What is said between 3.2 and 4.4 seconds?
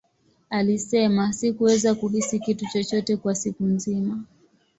siku nzima.